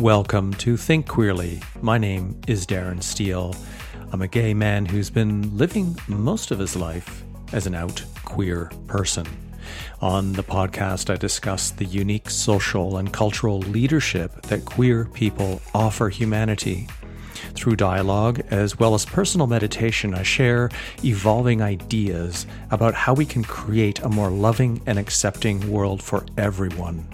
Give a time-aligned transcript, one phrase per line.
[0.00, 1.60] Welcome to Think Queerly.
[1.82, 3.54] My name is Darren Steele.
[4.12, 8.70] I'm a gay man who's been living most of his life as an out queer
[8.86, 9.26] person.
[10.00, 16.08] On the podcast, I discuss the unique social and cultural leadership that queer people offer
[16.08, 16.88] humanity.
[17.52, 20.70] Through dialogue as well as personal meditation, I share
[21.04, 27.06] evolving ideas about how we can create a more loving and accepting world for everyone.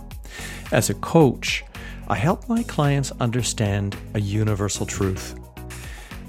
[0.70, 1.64] As a coach,
[2.08, 5.34] I help my clients understand a universal truth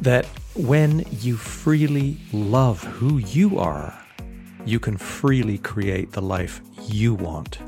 [0.01, 3.93] that when you freely love who you are,
[4.65, 7.59] you can freely create the life you want.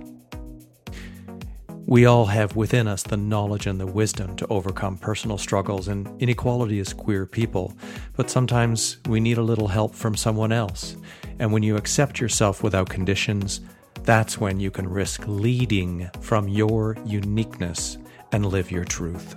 [1.85, 6.10] We all have within us the knowledge and the wisdom to overcome personal struggles and
[6.20, 7.76] inequality as queer people,
[8.16, 10.96] but sometimes we need a little help from someone else.
[11.38, 13.62] And when you accept yourself without conditions,
[14.04, 17.98] that's when you can risk leading from your uniqueness
[18.32, 19.36] and live your truth.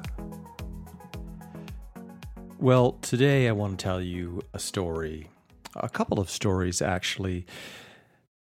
[2.59, 5.31] Well, today I want to tell you a story,
[5.75, 7.47] a couple of stories actually,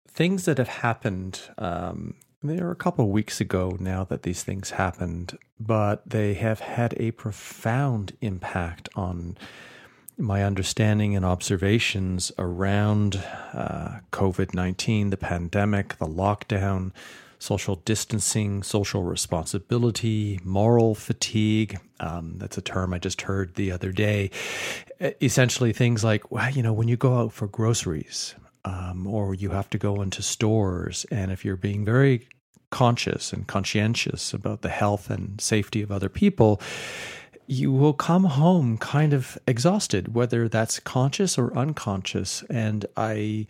[0.08, 1.42] things that have happened.
[1.58, 6.34] Um, they are a couple of weeks ago now that these things happened, but they
[6.34, 9.38] have had a profound impact on
[10.18, 16.92] my understanding and observations around uh, COVID 19, the pandemic, the lockdown,
[17.42, 21.80] social distancing, social responsibility, moral fatigue.
[22.00, 24.30] Um, that's a term I just heard the other day.
[25.22, 29.50] Essentially, things like, well, you know, when you go out for groceries um, or you
[29.50, 32.28] have to go into stores, and if you're being very
[32.70, 36.62] conscious and conscientious about the health and safety of other people,
[37.48, 42.44] you will come home kind of exhausted, whether that's conscious or unconscious.
[42.52, 43.48] And I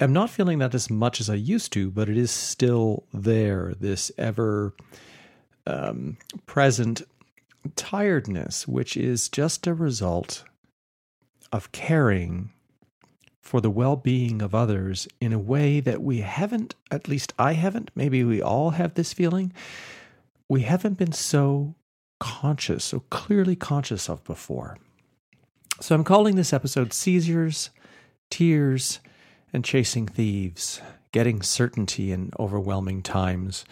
[0.00, 3.74] am not feeling that as much as I used to, but it is still there,
[3.78, 4.74] this ever
[5.66, 7.02] um, present
[7.76, 10.44] tiredness, which is just a result
[11.52, 12.50] of caring
[13.40, 17.54] for the well being of others in a way that we haven't, at least I
[17.54, 19.52] haven't, maybe we all have this feeling,
[20.48, 21.74] we haven't been so
[22.20, 24.76] conscious, so clearly conscious of before.
[25.80, 27.70] So I'm calling this episode Seizures,
[28.30, 29.00] Tears,
[29.52, 30.80] and Chasing Thieves
[31.12, 33.64] Getting Certainty in Overwhelming Times.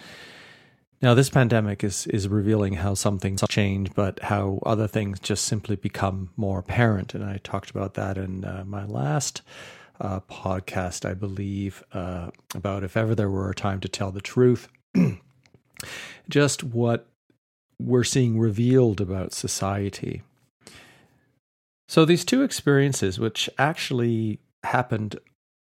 [1.02, 5.44] Now, this pandemic is, is revealing how some things change, but how other things just
[5.44, 7.14] simply become more apparent.
[7.14, 9.42] And I talked about that in uh, my last
[10.00, 14.22] uh, podcast, I believe, uh, about if ever there were a time to tell the
[14.22, 14.68] truth.
[16.28, 17.06] just what
[17.78, 20.22] we're seeing revealed about society.
[21.88, 25.18] So, these two experiences, which actually happened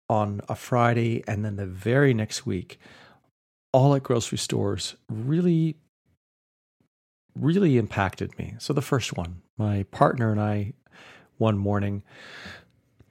[0.08, 2.78] on a Friday and then the very next week,
[3.72, 5.76] all at grocery stores, really,
[7.34, 8.54] really impacted me.
[8.58, 10.72] So, the first one, my partner and I,
[11.36, 12.02] one morning,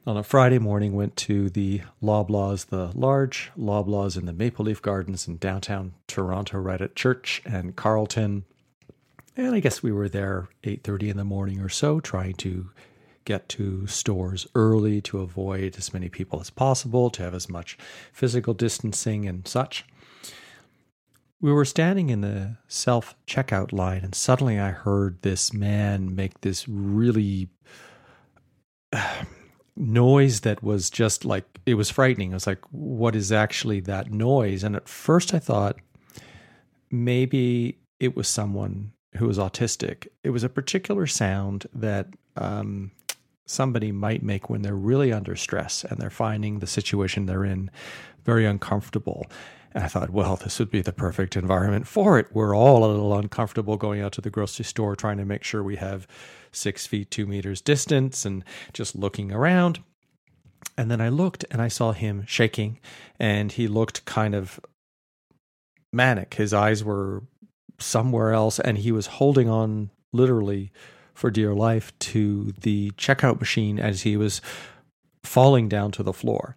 [0.06, 4.82] on a Friday morning, went to the Loblaws, the large Loblaws in the Maple Leaf
[4.82, 8.46] Gardens in downtown Toronto, right at Church and Carlton.
[9.36, 12.72] and I guess we were there 8:30 in the morning or so trying to
[13.28, 17.78] get to stores early to avoid as many people as possible, to have as much
[18.14, 19.86] physical distancing and such.
[21.42, 26.40] We were standing in the self checkout line, and suddenly I heard this man make
[26.40, 27.50] this really
[29.76, 32.32] noise that was just like it was frightening.
[32.32, 34.64] I was like, what is actually that noise?
[34.64, 35.76] And at first I thought
[36.90, 42.92] maybe it was someone who was autistic, it was a particular sound that um,
[43.48, 47.72] somebody might make when they're really under stress and they're finding the situation they're in
[48.24, 49.26] very uncomfortable.
[49.74, 52.28] And I thought, well, this would be the perfect environment for it.
[52.32, 55.64] We're all a little uncomfortable going out to the grocery store, trying to make sure
[55.64, 56.08] we have
[56.52, 58.44] six feet, two meters distance and
[58.74, 59.80] just looking around.
[60.78, 62.80] And then I looked and I saw him shaking
[63.20, 64.60] and he looked kind of
[65.94, 66.36] manic.
[66.36, 67.24] His eyes were
[67.80, 70.72] somewhere else, and he was holding on literally
[71.18, 74.40] for dear life to the checkout machine as he was
[75.24, 76.56] falling down to the floor.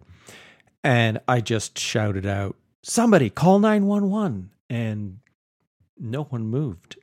[0.83, 4.51] And I just shouted out, Somebody call 911.
[4.69, 5.17] And
[5.97, 6.97] no one moved.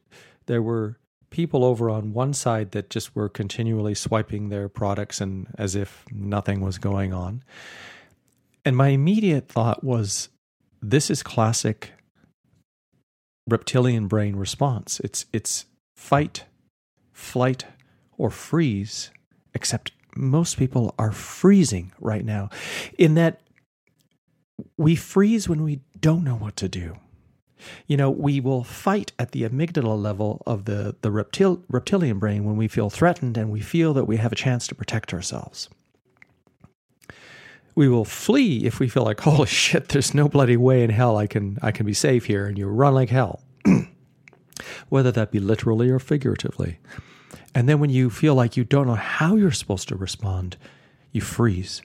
[0.46, 0.98] There were
[1.30, 6.04] people over on one side that just were continually swiping their products and as if
[6.12, 7.42] nothing was going on.
[8.64, 10.28] And my immediate thought was,
[10.80, 11.92] this is classic
[13.48, 15.00] reptilian brain response.
[15.00, 15.66] It's it's
[15.96, 16.44] fight,
[17.18, 17.66] flight,
[18.16, 19.10] or freeze,
[19.52, 22.48] except most people are freezing right now
[22.96, 23.40] in that
[24.76, 26.96] we freeze when we don't know what to do.
[27.88, 32.44] You know, we will fight at the amygdala level of the, the reptil, reptilian brain
[32.44, 35.68] when we feel threatened and we feel that we have a chance to protect ourselves.
[37.74, 41.16] We will flee if we feel like, holy shit, there's no bloody way in hell
[41.16, 43.42] I can I can be safe here, and you run like hell.
[44.88, 46.78] Whether that be literally or figuratively.
[47.54, 50.56] And then when you feel like you don't know how you're supposed to respond,
[51.12, 51.82] you freeze.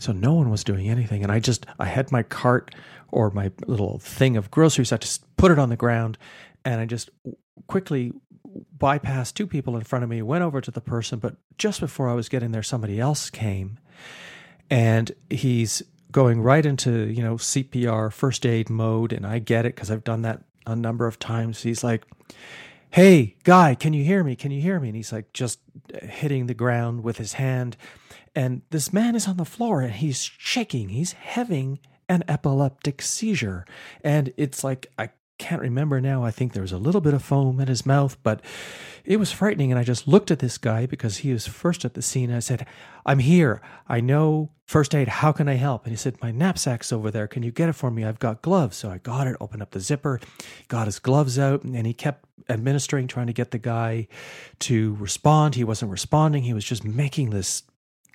[0.00, 1.22] So no one was doing anything.
[1.22, 2.74] And I just, I had my cart
[3.10, 4.92] or my little thing of groceries.
[4.92, 6.18] I just put it on the ground
[6.64, 7.10] and I just
[7.68, 8.12] quickly
[8.76, 11.18] bypassed two people in front of me, went over to the person.
[11.18, 13.78] But just before I was getting there, somebody else came
[14.70, 19.12] and he's going right into, you know, CPR, first aid mode.
[19.12, 21.62] And I get it because I've done that a number of times.
[21.62, 22.04] He's like,
[22.90, 24.36] Hey, guy, can you hear me?
[24.36, 24.88] Can you hear me?
[24.88, 25.58] And he's like just
[26.02, 27.76] hitting the ground with his hand.
[28.36, 30.90] And this man is on the floor and he's shaking.
[30.90, 33.64] He's having an epileptic seizure.
[34.02, 36.24] And it's like, I can't remember now.
[36.24, 38.40] I think there was a little bit of foam in his mouth, but
[39.04, 39.72] it was frightening.
[39.72, 42.32] And I just looked at this guy because he was first at the scene.
[42.32, 42.66] I said,
[43.04, 43.60] I'm here.
[43.88, 45.08] I know first aid.
[45.08, 45.84] How can I help?
[45.84, 47.26] And he said, My knapsack's over there.
[47.26, 48.04] Can you get it for me?
[48.04, 48.76] I've got gloves.
[48.76, 50.20] So I got it, opened up the zipper,
[50.68, 54.08] got his gloves out, and he kept administering, trying to get the guy
[54.60, 55.54] to respond.
[55.54, 56.44] He wasn't responding.
[56.44, 57.64] He was just making this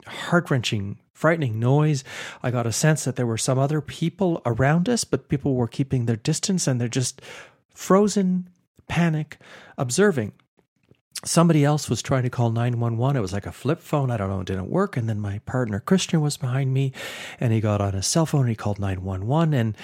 [0.08, 2.04] heart wrenching, frightening noise.
[2.42, 5.68] I got a sense that there were some other people around us, but people were
[5.68, 7.22] keeping their distance and they're just
[7.74, 8.50] frozen,
[8.88, 9.38] panic,
[9.78, 10.34] observing.
[11.26, 13.18] Somebody else was trying to call 911.
[13.18, 14.10] It was like a flip phone.
[14.10, 14.96] I don't know, it didn't work.
[14.96, 16.94] And then my partner, Christian, was behind me
[17.40, 19.54] and he got on his cell phone and he called 911.
[19.54, 19.78] And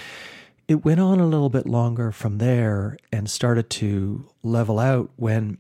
[0.67, 5.57] it went on a little bit longer from there and started to level out when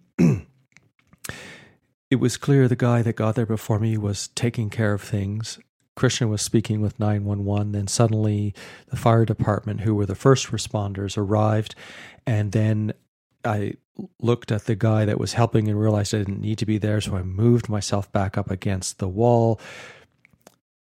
[2.15, 5.59] it was clear the guy that got there before me was taking care of things.
[5.97, 7.73] Christian was speaking with 911.
[7.73, 8.53] Then suddenly,
[8.87, 11.75] the fire department, who were the first responders, arrived.
[12.25, 12.93] And then
[13.43, 13.73] I
[14.21, 17.01] looked at the guy that was helping and realized I didn't need to be there.
[17.01, 19.59] So I moved myself back up against the wall.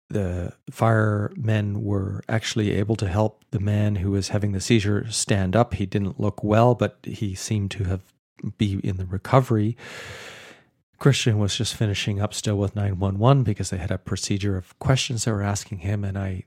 [0.09, 5.55] The firemen were actually able to help the man who was having the seizure stand
[5.55, 5.75] up.
[5.75, 8.03] He didn't look well, but he seemed to have
[8.59, 9.77] be in the recovery.
[11.00, 15.25] Christian was just finishing up still with 911 because they had a procedure of questions
[15.25, 16.05] they were asking him.
[16.05, 16.44] And I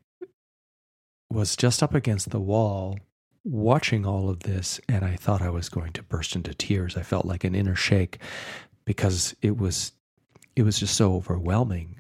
[1.30, 3.00] was just up against the wall
[3.44, 4.80] watching all of this.
[4.88, 6.96] And I thought I was going to burst into tears.
[6.96, 8.20] I felt like an inner shake
[8.86, 9.92] because it was,
[10.56, 12.00] it was just so overwhelming.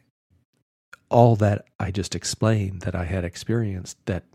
[1.10, 4.26] All that I just explained that I had experienced that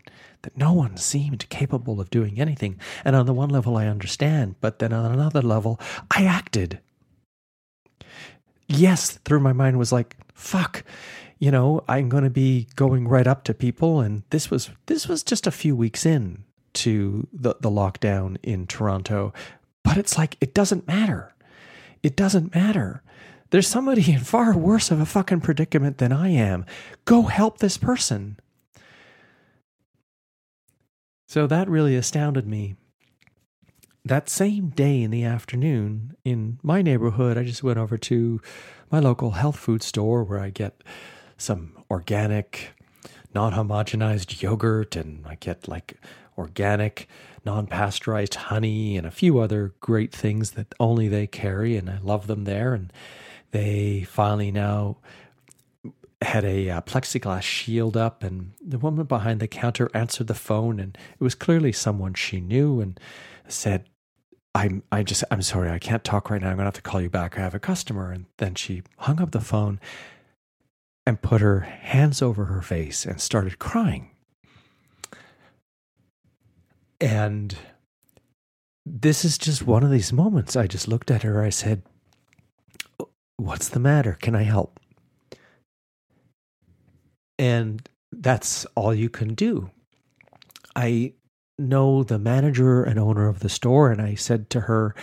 [0.43, 2.79] that no one seemed capable of doing anything.
[3.03, 5.81] And on the one level, I understand, but then on another level,
[6.15, 6.79] I acted
[8.69, 10.83] yes, through my mind was like, fuck,
[11.39, 13.99] you know, I'm going to be going right up to people.
[13.99, 16.43] And this was, this was just a few weeks in
[16.75, 19.33] to the, the lockdown in Toronto.
[19.83, 21.33] But it's like, it doesn't matter.
[22.03, 23.01] It doesn't matter.
[23.49, 26.65] There's somebody in far worse of a fucking predicament than I am.
[27.05, 28.37] Go help this person.
[31.27, 32.75] So that really astounded me
[34.09, 38.41] that same day in the afternoon in my neighborhood, I just went over to
[38.91, 40.83] my local health food store where I get
[41.37, 42.71] some organic,
[43.35, 45.99] non homogenized yogurt and I get like
[46.39, 47.07] organic,
[47.45, 51.77] non pasteurized honey and a few other great things that only they carry.
[51.77, 52.73] And I love them there.
[52.73, 52.91] And
[53.51, 54.97] they finally now
[56.23, 60.79] had a uh, plexiglass shield up and the woman behind the counter answered the phone
[60.79, 62.99] and it was clearly someone she knew and
[63.47, 63.85] said,
[64.59, 66.49] I'm I just I'm sorry, I can't talk right now.
[66.49, 67.37] I'm gonna have to call you back.
[67.37, 68.11] I have a customer.
[68.11, 69.79] And then she hung up the phone
[71.05, 74.11] and put her hands over her face and started crying.
[76.99, 77.55] And
[78.85, 80.57] this is just one of these moments.
[80.57, 81.41] I just looked at her.
[81.41, 81.81] I said,
[83.37, 84.17] What's the matter?
[84.21, 84.77] Can I help?
[87.37, 89.71] And that's all you can do.
[90.75, 91.13] I
[91.59, 94.95] know the manager and owner of the store, and I said to her,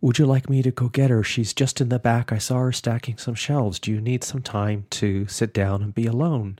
[0.00, 1.22] Would you like me to go get her?
[1.22, 2.32] She's just in the back.
[2.32, 3.78] I saw her stacking some shelves.
[3.78, 6.58] Do you need some time to sit down and be alone?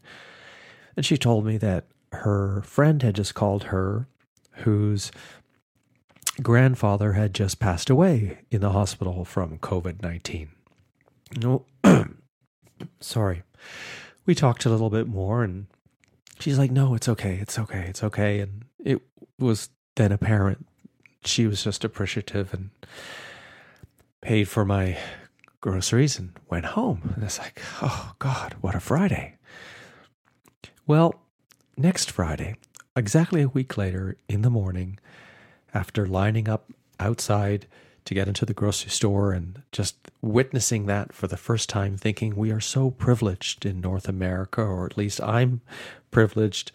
[0.96, 4.06] And she told me that her friend had just called her,
[4.64, 5.10] whose
[6.42, 10.50] grandfather had just passed away in the hospital from COVID 19.
[11.38, 11.64] No,
[13.00, 13.42] sorry.
[14.26, 15.66] We talked a little bit more, and
[16.40, 17.38] she's like, No, it's okay.
[17.40, 17.86] It's okay.
[17.88, 18.40] It's okay.
[18.40, 19.00] And it
[19.38, 20.66] was then apparent
[21.24, 22.70] she was just appreciative and
[24.20, 24.98] paid for my
[25.60, 27.12] groceries and went home.
[27.14, 29.36] And it's like, oh God, what a Friday.
[30.86, 31.20] Well,
[31.76, 32.56] next Friday,
[32.96, 34.98] exactly a week later in the morning,
[35.72, 37.66] after lining up outside
[38.04, 42.34] to get into the grocery store and just witnessing that for the first time, thinking
[42.34, 45.60] we are so privileged in North America, or at least I'm
[46.10, 46.72] privileged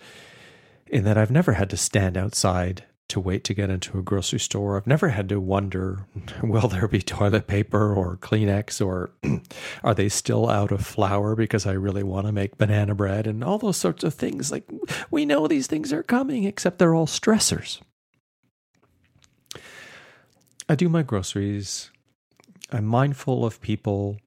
[0.88, 4.40] in that I've never had to stand outside to wait to get into a grocery
[4.40, 4.78] store.
[4.78, 6.08] I've never had to wonder
[6.44, 9.12] will there be toilet paper or Kleenex or
[9.84, 13.44] are they still out of flour because I really want to make banana bread and
[13.44, 14.52] all those sorts of things.
[14.52, 14.70] Like
[15.12, 17.80] we know these things are coming, except they're all stressors.
[20.68, 21.92] I do my groceries.
[22.72, 24.18] I'm mindful of people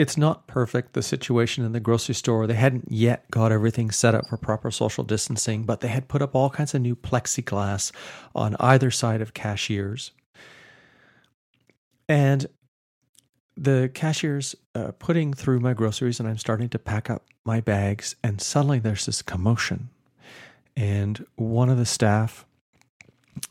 [0.00, 2.46] it's not perfect, the situation in the grocery store.
[2.46, 6.22] They hadn't yet got everything set up for proper social distancing, but they had put
[6.22, 7.92] up all kinds of new plexiglass
[8.34, 10.12] on either side of cashiers.
[12.08, 12.46] And
[13.58, 18.16] the cashier's uh, putting through my groceries, and I'm starting to pack up my bags,
[18.24, 19.90] and suddenly there's this commotion.
[20.78, 22.46] And one of the staff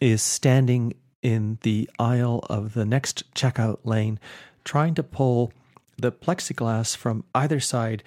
[0.02, 4.20] is standing in the aisle of the next checkout lane,
[4.64, 5.52] trying to pull
[5.98, 8.04] the plexiglass from either side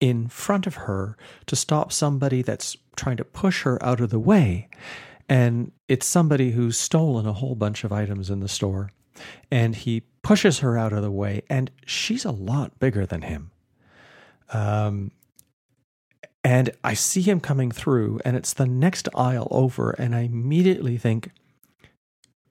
[0.00, 4.18] in front of her to stop somebody that's trying to push her out of the
[4.18, 4.68] way.
[5.28, 8.90] And it's somebody who's stolen a whole bunch of items in the store.
[9.50, 13.50] And he pushes her out of the way, and she's a lot bigger than him.
[14.52, 15.10] Um,
[16.44, 20.96] and I see him coming through, and it's the next aisle over, and I immediately
[20.96, 21.30] think,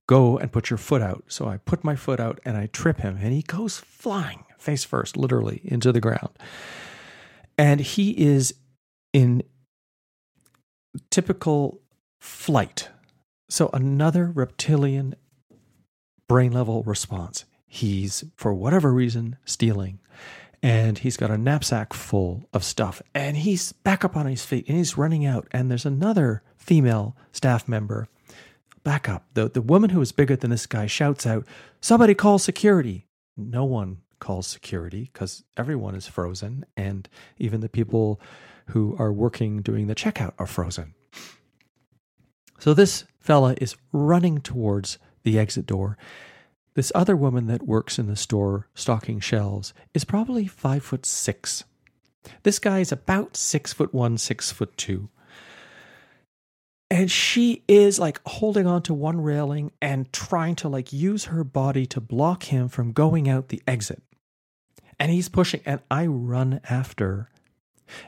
[0.08, 1.26] Go and put your foot out.
[1.28, 4.84] So I put my foot out and I trip him, and he goes flying face
[4.84, 6.30] first, literally, into the ground.
[7.58, 8.54] And he is
[9.14, 9.44] in
[11.10, 11.82] typical
[12.20, 12.90] flight.
[13.50, 15.16] So another reptilian
[16.28, 17.46] brain level response.
[17.66, 20.00] He's, for whatever reason, stealing.
[20.64, 23.02] And he's got a knapsack full of stuff.
[23.14, 25.48] And he's back up on his feet and he's running out.
[25.52, 28.08] And there's another female staff member.
[28.88, 29.26] Back up.
[29.34, 31.46] The, the woman who is bigger than this guy shouts out,
[31.82, 33.06] Somebody call security.
[33.36, 38.22] No one calls security because everyone is frozen and even the people
[38.68, 40.94] who are working doing the checkout are frozen.
[42.60, 45.98] So this fella is running towards the exit door.
[46.76, 51.66] This other woman that works in the store stocking shelves is probably five foot six.
[52.44, 55.10] This guy is about six foot one, six foot two.
[56.90, 61.44] And she is like holding on to one railing and trying to like use her
[61.44, 64.02] body to block him from going out the exit.
[65.00, 67.30] And he's pushing and i run after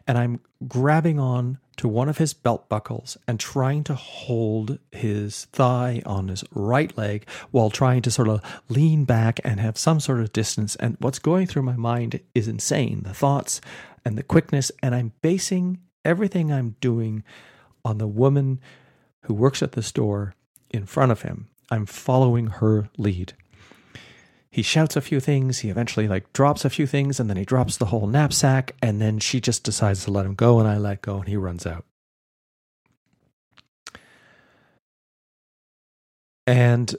[0.07, 5.45] and i'm grabbing on to one of his belt buckles and trying to hold his
[5.53, 10.01] thigh on his right leg while trying to sort of lean back and have some
[10.01, 10.75] sort of distance.
[10.75, 13.03] And what's going through my mind is insane.
[13.03, 13.61] The thoughts
[14.05, 17.23] and the quickness and i'm basing everything i'm doing
[17.83, 18.59] on the woman
[19.23, 20.35] who works at the store
[20.69, 21.49] in front of him.
[21.71, 23.33] I'm following her lead.
[24.51, 27.45] He shouts a few things he eventually like drops a few things and then he
[27.45, 30.77] drops the whole knapsack and then she just decides to let him go and i
[30.77, 31.85] let go and he runs out.
[36.47, 36.95] And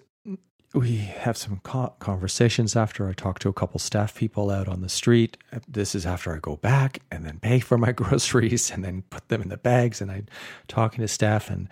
[0.72, 1.60] we have some
[1.98, 5.36] conversations after i talk to a couple staff people out on the street
[5.68, 9.28] this is after i go back and then pay for my groceries and then put
[9.28, 10.26] them in the bags and i'm
[10.68, 11.68] talking to staff and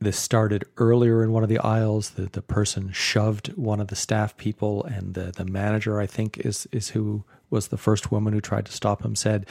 [0.00, 2.10] this started earlier in one of the aisles.
[2.10, 6.38] The the person shoved one of the staff people, and the the manager, I think,
[6.38, 9.14] is is who was the first woman who tried to stop him.
[9.14, 9.46] Said,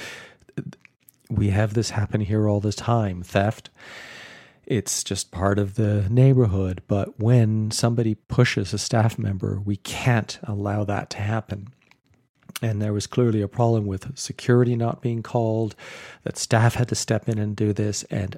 [1.29, 3.69] "We have this happen here all the time, theft."
[4.69, 10.39] It's just part of the neighborhood, but when somebody pushes a staff member, we can't
[10.43, 11.73] allow that to happen
[12.61, 15.75] and there was clearly a problem with security not being called
[16.23, 18.37] that staff had to step in and do this and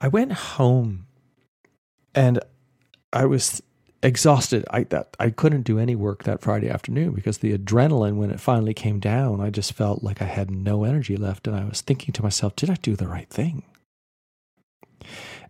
[0.00, 1.06] I went home
[2.14, 2.40] and
[3.12, 3.62] I was
[4.02, 4.64] exhausted.
[4.70, 8.40] I that I couldn't do any work that Friday afternoon because the adrenaline when it
[8.40, 11.80] finally came down, I just felt like I had no energy left and I was
[11.80, 13.62] thinking to myself, did I do the right thing?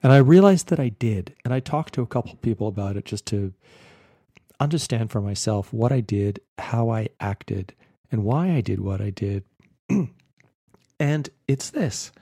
[0.02, 1.35] And I realized that I did.
[1.44, 3.52] And I talked to a couple people about it just to
[4.59, 7.75] understand for myself what I did, how I acted,
[8.11, 9.44] and why I did what I did.
[11.00, 12.12] and it's this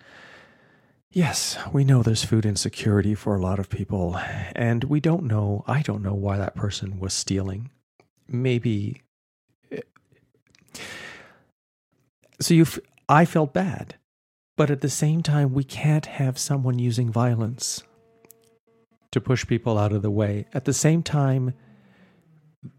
[1.12, 4.16] Yes, we know there's food insecurity for a lot of people,
[4.54, 7.70] and we don't know, I don't know why that person was stealing.
[8.28, 9.02] Maybe.
[9.72, 9.80] Eh,
[12.40, 12.64] so you,
[13.08, 13.96] I felt bad,
[14.60, 17.82] but at the same time, we can't have someone using violence
[19.10, 20.44] to push people out of the way.
[20.52, 21.54] At the same time,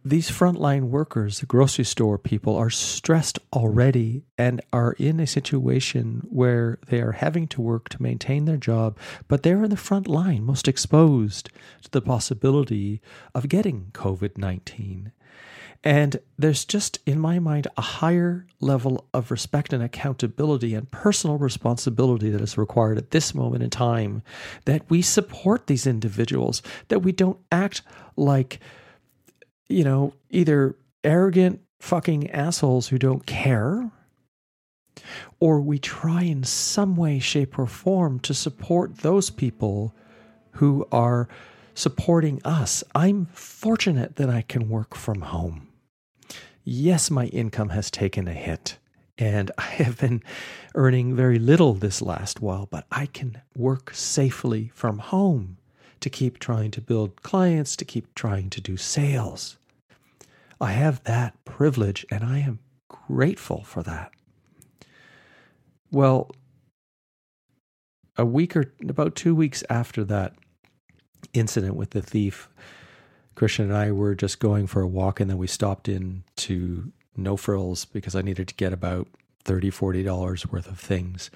[0.05, 6.21] these frontline workers, the grocery store people, are stressed already and are in a situation
[6.29, 8.95] where they are having to work to maintain their job,
[9.27, 11.49] but they're in the front line, most exposed
[11.81, 13.01] to the possibility
[13.33, 15.13] of getting COVID 19.
[15.83, 21.39] And there's just, in my mind, a higher level of respect and accountability and personal
[21.39, 24.21] responsibility that is required at this moment in time
[24.65, 27.81] that we support these individuals, that we don't act
[28.15, 28.59] like
[29.71, 33.89] you know, either arrogant fucking assholes who don't care,
[35.39, 39.95] or we try in some way, shape, or form to support those people
[40.55, 41.27] who are
[41.73, 42.83] supporting us.
[42.93, 45.69] I'm fortunate that I can work from home.
[46.63, 48.77] Yes, my income has taken a hit,
[49.17, 50.23] and I have been
[50.75, 55.57] earning very little this last while, but I can work safely from home
[56.01, 59.57] to keep trying to build clients, to keep trying to do sales.
[60.59, 64.11] I have that privilege and I am grateful for that.
[65.91, 66.31] Well,
[68.17, 70.33] a week or about two weeks after that
[71.33, 72.49] incident with the thief,
[73.35, 76.91] Christian and I were just going for a walk and then we stopped in to
[77.15, 79.07] No Frills because I needed to get about
[79.43, 81.31] 30 $40 worth of things.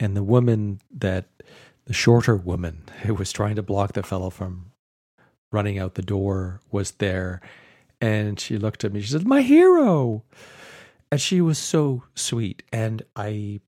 [0.00, 1.26] And the woman that,
[1.84, 4.72] the shorter woman who was trying to block the fellow from
[5.52, 7.40] running out the door was there
[8.00, 9.00] and she looked at me.
[9.00, 10.24] She said, "My hero,"
[11.10, 13.60] and she was so sweet, and I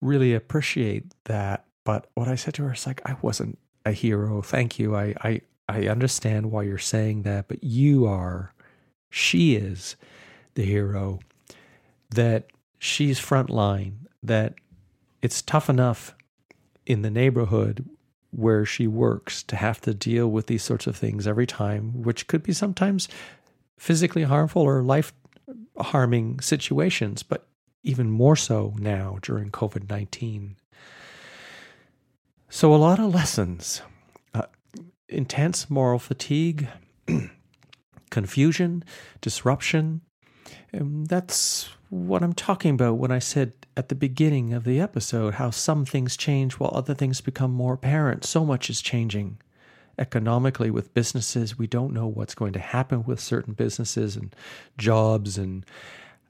[0.00, 1.66] really appreciate that.
[1.84, 4.40] But what I said to her is like, "I wasn't a hero.
[4.40, 4.96] Thank you.
[4.96, 8.54] I I I understand why you're saying that, but you are.
[9.10, 9.96] She is
[10.54, 11.20] the hero.
[12.10, 12.46] That
[12.78, 13.94] she's frontline.
[14.22, 14.54] That
[15.20, 16.14] it's tough enough
[16.86, 17.88] in the neighborhood
[18.30, 22.26] where she works to have to deal with these sorts of things every time, which
[22.26, 23.08] could be sometimes
[23.78, 25.12] physically harmful or life
[25.78, 27.46] harming situations, but
[27.82, 30.56] even more so now during COVID 19.
[32.50, 33.82] So, a lot of lessons
[35.08, 36.68] intense moral fatigue,
[38.10, 38.84] confusion,
[39.20, 40.02] disruption.
[40.72, 45.34] And that's what I'm talking about when I said at the beginning of the episode
[45.34, 48.24] how some things change while other things become more apparent.
[48.24, 49.38] So much is changing
[49.98, 51.58] economically with businesses.
[51.58, 54.34] We don't know what's going to happen with certain businesses and
[54.76, 55.64] jobs and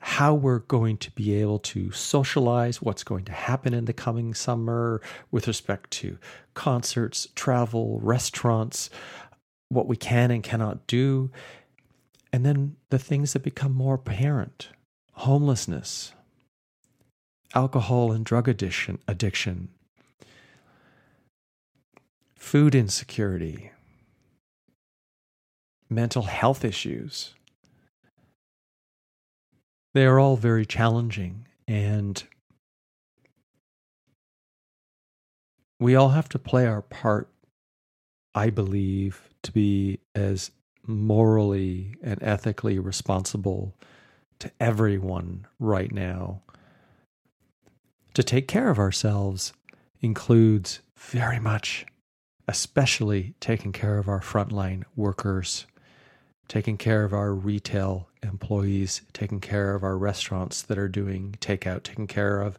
[0.00, 4.32] how we're going to be able to socialize, what's going to happen in the coming
[4.34, 6.18] summer with respect to
[6.54, 8.90] concerts, travel, restaurants,
[9.68, 11.30] what we can and cannot do.
[12.32, 14.68] And then the things that become more apparent
[15.12, 16.12] homelessness,
[17.54, 19.68] alcohol and drug addiction, addiction,
[22.36, 23.72] food insecurity,
[25.90, 27.34] mental health issues.
[29.98, 32.22] They are all very challenging, and
[35.80, 37.28] we all have to play our part,
[38.32, 40.52] I believe, to be as
[40.86, 43.74] morally and ethically responsible
[44.38, 46.42] to everyone right now.
[48.14, 49.52] To take care of ourselves
[50.00, 51.84] includes very much,
[52.46, 55.66] especially taking care of our frontline workers,
[56.48, 61.82] taking care of our retail employees, taking care of our restaurants that are doing takeout,
[61.82, 62.58] taking care of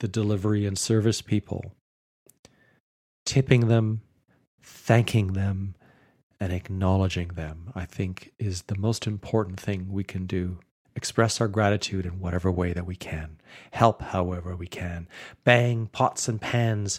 [0.00, 1.72] the delivery and service people,
[3.24, 4.02] tipping them,
[4.62, 5.74] thanking them,
[6.40, 10.58] and acknowledging them, I think is the most important thing we can do
[10.98, 13.38] express our gratitude in whatever way that we can,
[13.70, 15.06] help however we can,
[15.44, 16.98] bang pots and pans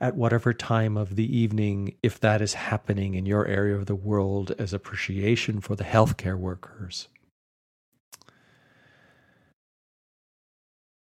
[0.00, 3.94] at whatever time of the evening, if that is happening in your area of the
[3.94, 7.08] world as appreciation for the healthcare workers.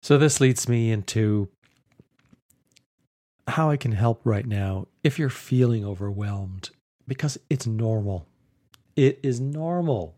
[0.01, 1.49] So, this leads me into
[3.47, 6.71] how I can help right now if you're feeling overwhelmed,
[7.07, 8.27] because it's normal.
[8.95, 10.15] It is normal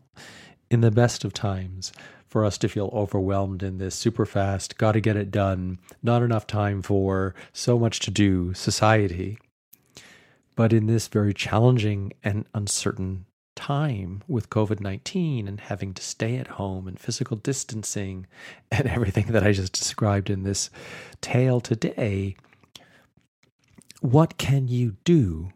[0.70, 1.92] in the best of times
[2.28, 6.22] for us to feel overwhelmed in this super fast, got to get it done, not
[6.22, 9.38] enough time for so much to do society.
[10.54, 16.36] But in this very challenging and uncertain time with COVID 19 and having to stay
[16.36, 18.26] at home and physical distancing
[18.70, 20.70] and everything that I just described in this
[21.20, 22.36] tale today,
[24.00, 25.52] what can you do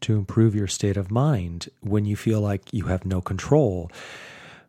[0.00, 3.90] to improve your state of mind when you feel like you have no control?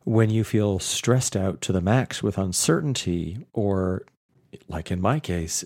[0.05, 4.05] When you feel stressed out to the max with uncertainty, or
[4.67, 5.65] like in my case,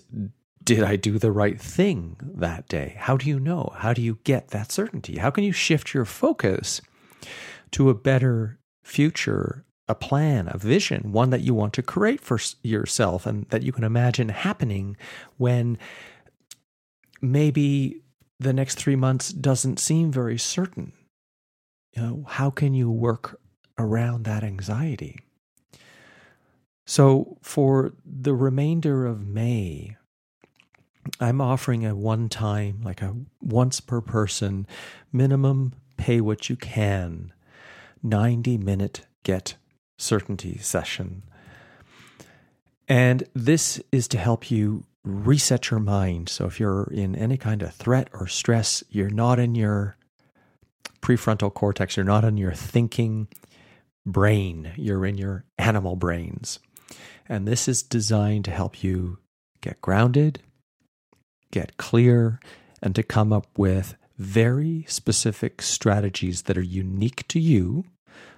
[0.64, 2.96] did I do the right thing that day?
[2.98, 3.72] How do you know?
[3.76, 5.18] How do you get that certainty?
[5.18, 6.80] How can you shift your focus
[7.72, 12.38] to a better future, a plan, a vision, one that you want to create for
[12.62, 14.96] yourself and that you can imagine happening
[15.36, 15.78] when
[17.20, 18.00] maybe
[18.38, 20.92] the next three months doesn't seem very certain.
[21.94, 23.38] You know, how can you work
[23.80, 25.20] around that anxiety?
[26.86, 29.96] So, for the remainder of May,
[31.20, 34.66] I'm offering a one time, like a once per person,
[35.12, 37.32] minimum pay what you can,
[38.02, 39.56] 90 minute get
[39.98, 41.22] certainty session.
[42.88, 46.28] And this is to help you reset your mind.
[46.28, 49.96] So if you're in any kind of threat or stress, you're not in your
[51.00, 53.28] prefrontal cortex, you're not in your thinking
[54.06, 56.58] brain, you're in your animal brains.
[57.28, 59.18] And this is designed to help you
[59.60, 60.42] get grounded,
[61.52, 62.40] get clear,
[62.82, 67.84] and to come up with very specific strategies that are unique to you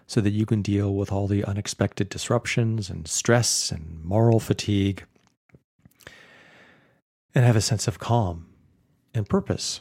[0.07, 5.05] so that you can deal with all the unexpected disruptions and stress and moral fatigue
[7.35, 8.46] and have a sense of calm
[9.14, 9.81] and purpose.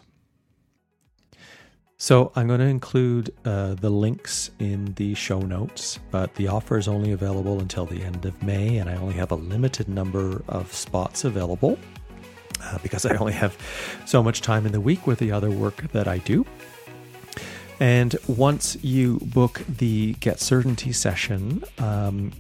[2.04, 6.80] So, I'm going to include uh, the links in the show notes, but the offer
[6.80, 10.42] is only available until the end of May, and I only have a limited number
[10.48, 11.78] of spots available
[12.60, 13.56] uh, because I only have
[14.08, 16.44] so much time in the week with the other work that I do.
[17.80, 22.32] And once you book the Get Certainty session, um,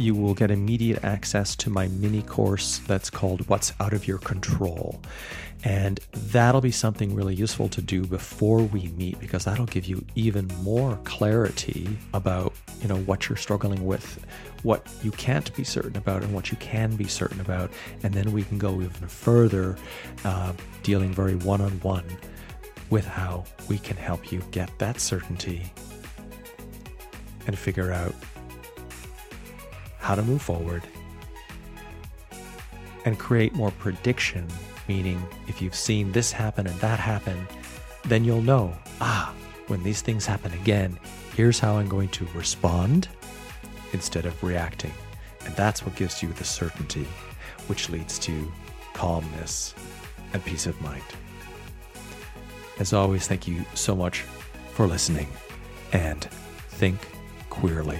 [0.00, 4.18] you will get immediate access to my mini course that's called What's Out of Your
[4.18, 5.00] Control.
[5.62, 10.02] And that'll be something really useful to do before we meet because that'll give you
[10.14, 14.24] even more clarity about, you know, what you're struggling with,
[14.62, 17.70] what you can't be certain about and what you can be certain about.
[18.02, 19.76] And then we can go even further,
[20.24, 22.06] uh, dealing very one on one
[22.88, 25.70] with how we can help you get that certainty
[27.46, 28.14] and figure out
[30.00, 30.82] how to move forward
[33.04, 34.46] and create more prediction.
[34.88, 37.46] Meaning, if you've seen this happen and that happen,
[38.04, 39.32] then you'll know ah,
[39.68, 40.98] when these things happen again,
[41.36, 43.08] here's how I'm going to respond
[43.92, 44.92] instead of reacting.
[45.44, 47.06] And that's what gives you the certainty,
[47.66, 48.52] which leads to
[48.94, 49.74] calmness
[50.32, 51.04] and peace of mind.
[52.78, 54.22] As always, thank you so much
[54.72, 55.28] for listening
[55.92, 56.24] and
[56.70, 56.98] think
[57.48, 57.98] queerly.